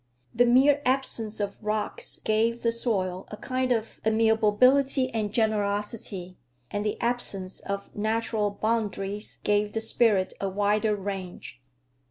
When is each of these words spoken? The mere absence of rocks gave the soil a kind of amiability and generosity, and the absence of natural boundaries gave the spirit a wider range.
The 0.33 0.47
mere 0.47 0.81
absence 0.83 1.39
of 1.39 1.59
rocks 1.61 2.17
gave 2.23 2.63
the 2.63 2.71
soil 2.71 3.27
a 3.29 3.37
kind 3.37 3.71
of 3.71 4.01
amiability 4.03 5.11
and 5.11 5.31
generosity, 5.31 6.39
and 6.71 6.83
the 6.83 6.99
absence 6.99 7.59
of 7.59 7.95
natural 7.95 8.49
boundaries 8.49 9.37
gave 9.43 9.73
the 9.73 9.79
spirit 9.81 10.33
a 10.41 10.49
wider 10.49 10.95
range. 10.95 11.61